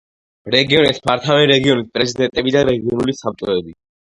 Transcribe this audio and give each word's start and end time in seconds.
რეგიონებს 0.55 1.01
მართავენ 1.09 1.45
რეგიონის 1.53 1.91
პრეზიდენტები 1.99 2.55
და 2.57 2.67
რეგიონული 2.71 3.17
საბჭოები. 3.21 3.79